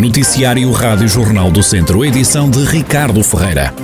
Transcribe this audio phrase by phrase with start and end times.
[0.00, 3.74] Noticiário Rádio Jornal do Centro, edição de Ricardo Ferreira.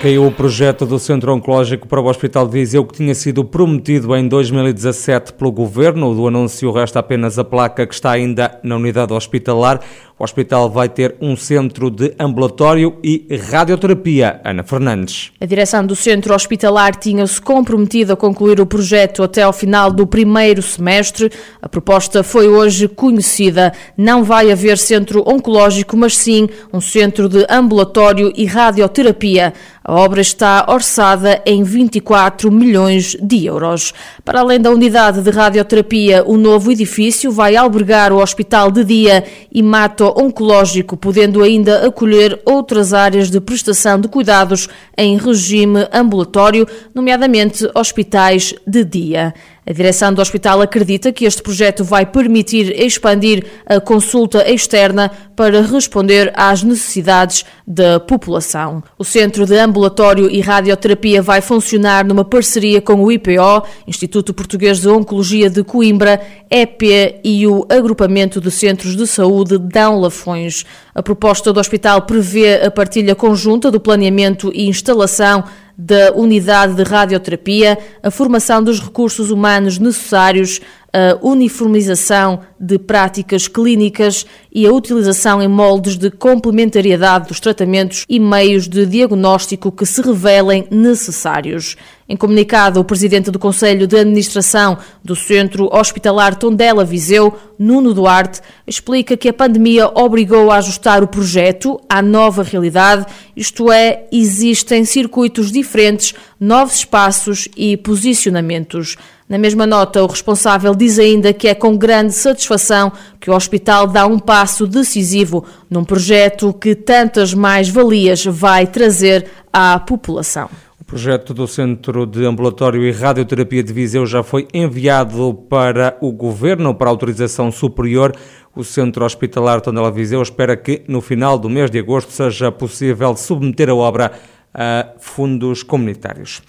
[0.00, 4.14] Caiu o projeto do Centro Oncológico para o Hospital de Viseu que tinha sido prometido
[4.14, 6.14] em 2017 pelo Governo.
[6.14, 9.80] Do anúncio resta apenas a placa que está ainda na unidade hospitalar.
[10.16, 14.40] O hospital vai ter um centro de ambulatório e radioterapia.
[14.44, 15.32] Ana Fernandes.
[15.40, 20.06] A direção do centro hospitalar tinha-se comprometido a concluir o projeto até ao final do
[20.06, 21.32] primeiro semestre.
[21.60, 23.72] A proposta foi hoje conhecida.
[23.98, 29.52] Não vai haver centro oncológico, mas sim um centro de ambulatório e radioterapia.
[29.82, 33.92] A obra está orçada em 24 milhões de euros.
[34.24, 39.24] Para além da unidade de radioterapia, o novo edifício vai albergar o hospital de dia
[39.52, 46.66] e mato oncológico, podendo ainda acolher outras áreas de prestação de cuidados em regime ambulatório,
[46.94, 49.34] nomeadamente hospitais de dia.
[49.66, 55.62] A direção do hospital acredita que este projeto vai permitir expandir a consulta externa para
[55.62, 58.82] responder às necessidades da população.
[58.98, 64.80] O Centro de Ambulatório e Radioterapia vai funcionar numa parceria com o IPO, Instituto Português
[64.80, 66.82] de Oncologia de Coimbra, EP
[67.24, 70.66] e o Agrupamento de Centros de Saúde Dão Lafões.
[70.94, 75.42] A proposta do hospital prevê a partilha conjunta do planeamento e instalação
[75.76, 80.60] da unidade de radioterapia, a formação dos recursos humanos necessários,
[80.94, 88.20] a uniformização de práticas clínicas e a utilização em moldes de complementariedade dos tratamentos e
[88.20, 91.76] meios de diagnóstico que se revelem necessários.
[92.08, 98.40] Em comunicado, o presidente do Conselho de Administração do Centro Hospitalar Tondela Viseu, Nuno Duarte,
[98.64, 104.84] explica que a pandemia obrigou a ajustar o projeto à nova realidade, isto é, existem
[104.84, 108.96] circuitos diferentes, novos espaços e posicionamentos.
[109.26, 113.86] Na mesma nota, o responsável diz ainda que é com grande satisfação que o hospital
[113.86, 120.50] dá um passo decisivo num projeto que tantas mais-valias vai trazer à população.
[120.78, 126.12] O projeto do Centro de Ambulatório e Radioterapia de Viseu já foi enviado para o
[126.12, 128.14] Governo para autorização superior.
[128.54, 133.16] O Centro Hospitalar Tondela Viseu espera que no final do mês de agosto seja possível
[133.16, 134.12] submeter a obra
[134.52, 136.42] a fundos comunitários.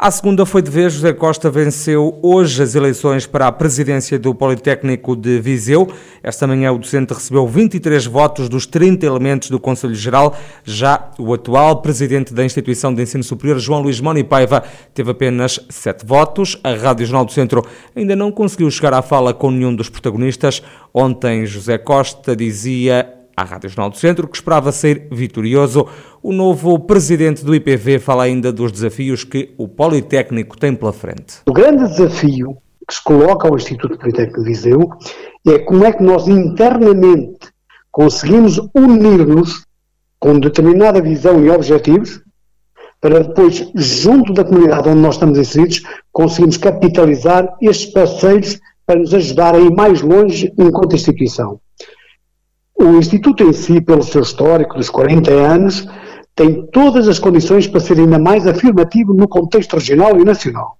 [0.00, 4.32] À segunda foi de vez, José Costa venceu hoje as eleições para a presidência do
[4.32, 5.88] Politécnico de Viseu.
[6.22, 10.36] Esta manhã o docente recebeu 23 votos dos 30 elementos do Conselho Geral.
[10.62, 14.62] Já o atual presidente da instituição de ensino superior, João Luís Moni Paiva,
[14.94, 16.56] teve apenas 7 votos.
[16.62, 17.64] A Rádio Jornal do Centro
[17.96, 20.62] ainda não conseguiu chegar à fala com nenhum dos protagonistas.
[20.94, 25.86] Ontem José Costa dizia à Rádio Jornal do Centro, que esperava ser vitorioso.
[26.20, 31.42] O novo presidente do IPV fala ainda dos desafios que o Politécnico tem pela frente.
[31.46, 32.56] O grande desafio
[32.86, 34.90] que se coloca ao Instituto Politécnico de Viseu
[35.46, 37.48] é como é que nós internamente
[37.92, 39.64] conseguimos unir-nos
[40.18, 42.20] com determinada visão e objetivos
[43.00, 49.14] para depois, junto da comunidade onde nós estamos inseridos, conseguimos capitalizar estes parceiros para nos
[49.14, 51.60] ajudar a ir mais longe enquanto instituição.
[52.80, 55.86] O Instituto em si, pelo seu histórico dos 40 anos,
[56.34, 60.78] tem todas as condições para ser ainda mais afirmativo no contexto regional e nacional.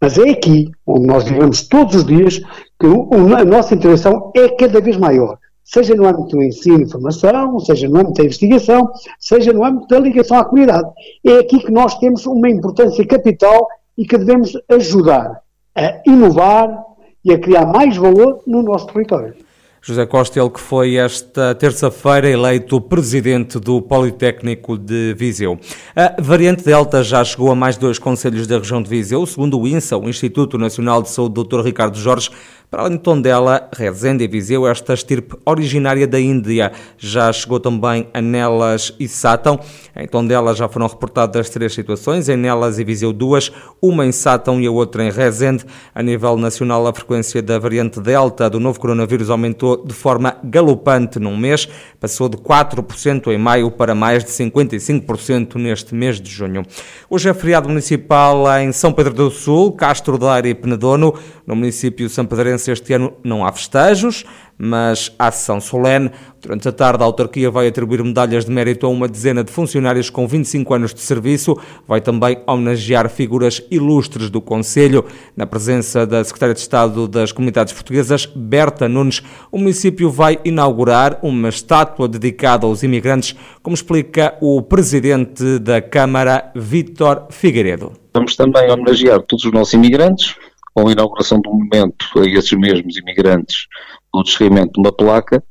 [0.00, 2.38] Mas é aqui, onde nós vivemos todos os dias,
[2.78, 5.36] que a nossa intervenção é cada vez maior.
[5.64, 8.88] Seja no âmbito do ensino e formação, seja no âmbito da investigação,
[9.18, 10.88] seja no âmbito da ligação à comunidade.
[11.26, 13.66] É aqui que nós temos uma importância capital
[13.98, 15.42] e que devemos ajudar
[15.76, 16.84] a inovar
[17.24, 19.34] e a criar mais valor no nosso território.
[19.82, 25.58] José Costa, ele que foi esta terça-feira eleito presidente do Politécnico de Viseu.
[25.96, 29.66] A variante Delta já chegou a mais dois conselhos da região de Viseu, segundo o
[29.66, 31.60] INSA, o Instituto Nacional de Saúde, Dr.
[31.62, 32.30] Ricardo Jorge,
[32.70, 38.06] para além de Tondela, Rezende e Viseu, esta estirpe originária da Índia já chegou também
[38.14, 39.58] a Nelas e Sátão.
[39.96, 43.50] Em Tondela já foram reportadas três situações, em Nelas e Viseu duas,
[43.82, 45.64] uma em Sátão e a outra em Rezende.
[45.92, 51.18] A nível nacional, a frequência da variante Delta do novo coronavírus aumentou de forma galopante
[51.18, 51.68] num mês,
[51.98, 56.64] passou de 4% em maio para mais de 55% neste mês de junho.
[57.08, 61.14] Hoje é feriado municipal em São Pedro do Sul, Castro Daire e Penedono.
[61.46, 64.24] No município São Pedrense este ano não há festejos,
[64.60, 66.10] mas há sessão solene.
[66.38, 70.10] Durante a tarde, a autarquia vai atribuir medalhas de mérito a uma dezena de funcionários
[70.10, 71.56] com 25 anos de serviço.
[71.88, 75.04] Vai também homenagear figuras ilustres do Conselho.
[75.34, 81.18] Na presença da Secretária de Estado das Comunidades Portuguesas, Berta Nunes, o município vai inaugurar
[81.22, 87.92] uma estátua dedicada aos imigrantes, como explica o presidente da Câmara, Vítor Figueiredo.
[88.12, 90.34] Vamos também homenagear todos os nossos imigrantes,
[90.80, 93.66] com a inauguração do momento a esses mesmos imigrantes
[94.12, 95.42] do descerramento de uma placa,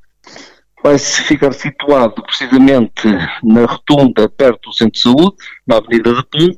[0.84, 3.08] vai ficar situado precisamente
[3.44, 5.36] na rotunda perto do Centro de Saúde,
[5.68, 6.58] na Avenida da Ponte,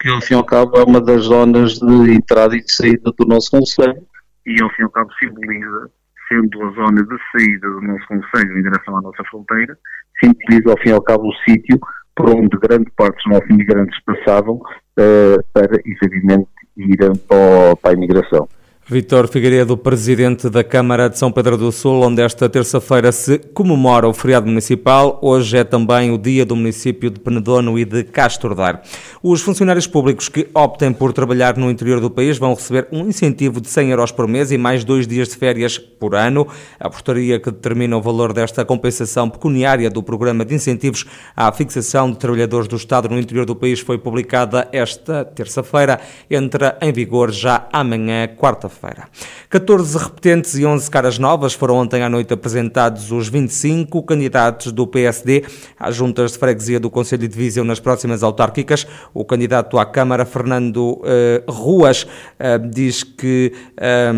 [0.00, 3.12] que ao fim e ao cabo é uma das zonas de entrada e de saída
[3.16, 4.02] do nosso Conselho
[4.46, 5.90] e ao fim e ao cabo simboliza,
[6.28, 9.78] sendo a zona de saída do nosso Conselho em direção à nossa fronteira,
[10.18, 11.78] simboliza ao fim e ao cabo o sítio
[12.16, 17.94] por onde grande parte dos nossos imigrantes passavam uh, para, efetivamente, irem para, para a
[17.94, 18.48] imigração.
[18.90, 24.08] Vitor Figueiredo, presidente da Câmara de São Pedro do Sul, onde esta terça-feira se comemora
[24.08, 25.18] o feriado municipal.
[25.20, 28.80] Hoje é também o dia do município de Penedono e de Castrodar.
[29.22, 33.60] Os funcionários públicos que optem por trabalhar no interior do país vão receber um incentivo
[33.60, 36.48] de 100 euros por mês e mais dois dias de férias por ano.
[36.80, 41.04] A portaria que determina o valor desta compensação pecuniária do programa de incentivos
[41.36, 46.00] à fixação de trabalhadores do Estado no interior do país foi publicada esta terça-feira.
[46.30, 49.08] Entra em vigor já amanhã, quarta-feira feira
[49.50, 54.86] 14 repetentes e 11 caras novas foram ontem à noite apresentados os 25 candidatos do
[54.86, 55.44] PSD
[55.78, 58.86] às juntas de freguesia do Conselho de Viseu nas próximas autárquicas.
[59.12, 64.12] O candidato à Câmara, Fernando uh, Ruas, uh, diz que eh,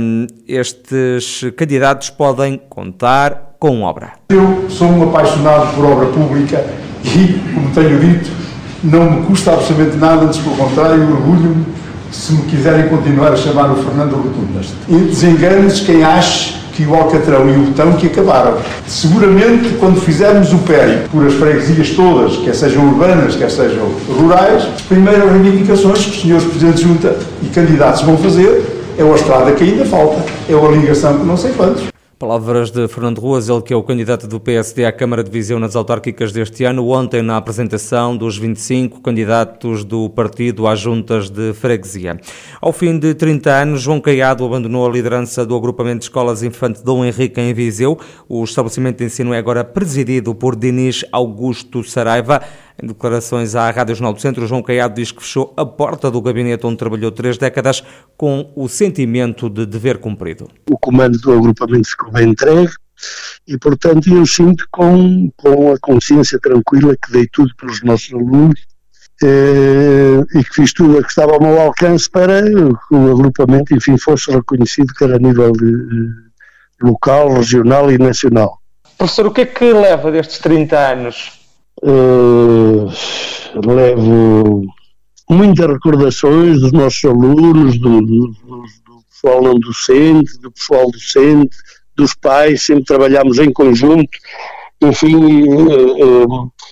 [0.47, 4.13] estes candidatos podem contar com obra.
[4.31, 6.65] Eu sou um apaixonado por obra pública
[7.05, 8.31] e, como tenho dito,
[8.83, 11.80] não me custa absolutamente nada, antes pelo contrário, orgulho-me
[12.11, 14.73] se me quiserem continuar a chamar o Fernando Rotundas.
[14.89, 18.57] E desengane-se quem ache que o Alcatrão e o Botão que acabaram.
[18.87, 24.65] Seguramente, quando fizermos o périplo por as freguesias todas, quer sejam urbanas, quer sejam rurais,
[24.75, 29.15] as primeiras reivindicações que os senhores Presidentes de Junta e candidatos vão fazer é a
[29.15, 32.00] estrada que ainda falta, é a ligação que não sei quantos.
[32.21, 35.59] Palavras de Fernando Ruas, ele que é o candidato do PSD à Câmara de Viseu
[35.59, 41.55] nas autárquicas deste ano, ontem na apresentação dos 25 candidatos do partido às juntas de
[41.55, 42.21] freguesia.
[42.61, 46.85] Ao fim de 30 anos, João Caiado abandonou a liderança do agrupamento de escolas Infante
[46.85, 47.99] Dom Henrique em Viseu.
[48.29, 52.43] O estabelecimento de ensino é agora presidido por Dinis Augusto Saraiva.
[52.83, 56.23] Em declarações à Rádio Jornal do Centro, João Caiado diz que fechou a porta do
[56.23, 57.85] gabinete onde trabalhou três décadas
[58.17, 60.49] com o sentimento de dever cumprido.
[60.71, 62.73] O comando do agrupamento ficou bem entregue
[63.47, 68.59] e, portanto, eu sinto com, com a consciência tranquila que dei tudo pelos nossos alunos
[69.23, 73.75] eh, e que fiz tudo o que estava ao meu alcance para que o agrupamento,
[73.75, 76.11] enfim, fosse reconhecido quer a nível de, de
[76.81, 78.59] local, regional e nacional.
[78.97, 81.40] Professor, o que é que leva destes 30 anos
[81.83, 82.89] Uh,
[83.67, 84.63] levo
[85.29, 88.71] muitas recordações dos nossos alunos, do, do, do,
[89.09, 91.57] pessoal não docente, do pessoal docente,
[91.97, 94.19] dos pais, sempre trabalhamos em conjunto,
[94.83, 95.45] enfim, e,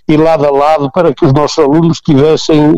[0.09, 2.75] e, e lado a lado para que os nossos alunos tivessem,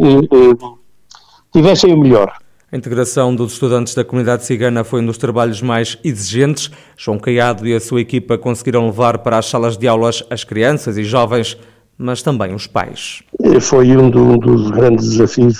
[1.52, 2.32] tivessem o melhor.
[2.72, 6.70] A integração dos estudantes da comunidade cigana foi um dos trabalhos mais exigentes.
[6.96, 10.96] João Caiado e a sua equipa conseguiram levar para as salas de aulas as crianças
[10.96, 11.58] e jovens
[12.00, 13.22] mas também os pais.
[13.60, 15.58] Foi um do, dos grandes desafios,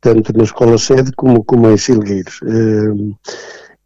[0.00, 2.40] tanto na escola sede como, como em Silgueiros.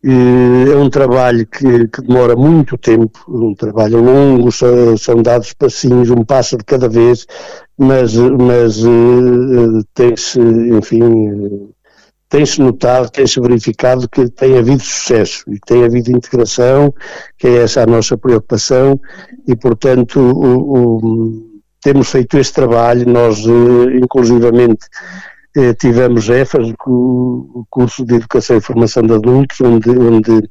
[0.05, 6.25] É um trabalho que, que, demora muito tempo, um trabalho longo, são dados passinhos, um
[6.25, 7.25] passo de cada vez,
[7.79, 11.70] mas, mas eh, tem-se, enfim,
[12.29, 16.92] tem-se notado, tem-se verificado que tem havido sucesso e tem havido integração,
[17.38, 19.00] que é essa a nossa preocupação,
[19.47, 21.51] e portanto o, o
[21.82, 24.86] temos feito este trabalho, nós eh, inclusivamente
[25.54, 30.48] eh, tivemos EFAS, o curso de Educação e Formação de Adultos, onde, onde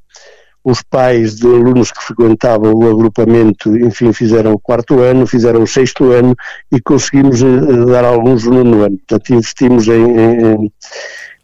[0.64, 5.68] os pais de alunos que frequentavam o agrupamento, enfim, fizeram o quarto ano, fizeram o
[5.68, 6.36] sexto ano
[6.72, 8.98] e conseguimos eh, dar alguns no nono ano.
[8.98, 10.72] Portanto, investimos em, em,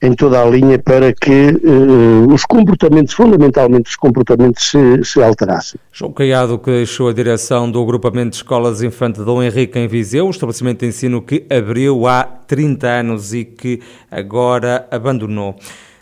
[0.01, 5.79] em toda a linha para que uh, os comportamentos, fundamentalmente os comportamentos, se, se, alterassem.
[5.91, 10.27] João Caiado, que deixou a direção do agrupamento de escolas Infante Dom Henrique em Viseu,
[10.27, 15.55] o estabelecimento de ensino que abriu há 30 anos e que agora abandonou.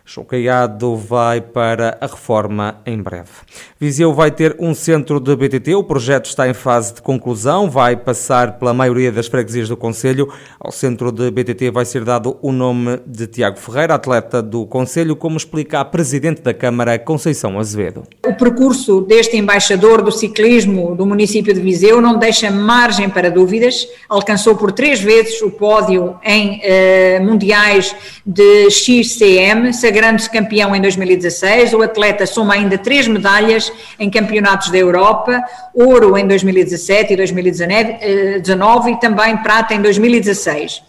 [0.08, 3.32] João Caiado vai para a reforma em breve.
[3.80, 5.74] Viseu vai ter um centro de BTT.
[5.74, 7.72] O projeto está em fase de conclusão.
[7.72, 10.32] Vai passar pela maioria das freguesias do Conselho.
[10.60, 15.16] Ao centro de BTT vai ser dado o nome de Tiago Ferreira, atleta do Conselho,
[15.16, 18.04] como explica a Presidente da Câmara, Conceição Azevedo.
[18.28, 23.88] O percurso deste embaixador do ciclismo do município de Viseu não deixa margem para dúvidas.
[24.08, 31.74] Alcançou por três vezes o pódio em eh, mundiais de XCM, sagrando-se campeão em 2016.
[31.74, 35.42] O atleta soma ainda três medalhas em campeonatos da Europa,
[35.74, 40.84] ouro em 2017 e 2019 eh, e também prata em 2016.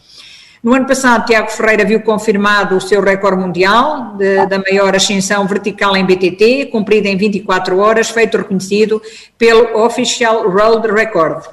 [0.61, 5.47] No ano passado, Tiago Ferreira viu confirmado o seu recorde mundial de, da maior ascensão
[5.47, 9.01] vertical em BTT, cumprida em 24 horas, feito reconhecido
[9.39, 11.45] pelo Official Road Record.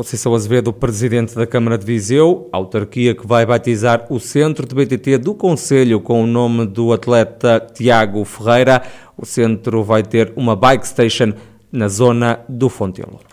[0.00, 5.18] Conceição Azevedo, presidente da Câmara de Viseu, autarquia que vai batizar o centro de BTT
[5.18, 8.82] do Conselho com o nome do atleta Tiago Ferreira.
[9.14, 11.34] O centro vai ter uma bike station
[11.70, 13.29] na zona do Fontelo.